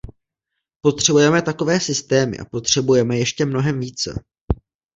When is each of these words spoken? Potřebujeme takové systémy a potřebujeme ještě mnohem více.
Potřebujeme 0.81 1.41
takové 1.41 1.79
systémy 1.79 2.37
a 2.39 2.45
potřebujeme 2.45 3.17
ještě 3.17 3.45
mnohem 3.45 3.79
více. 3.79 4.23